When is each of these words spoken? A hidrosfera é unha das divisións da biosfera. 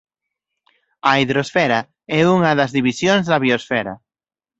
A 1.09 1.11
hidrosfera 1.19 1.79
é 2.19 2.21
unha 2.35 2.51
das 2.59 2.73
divisións 2.77 3.25
da 3.27 3.41
biosfera. 3.45 3.93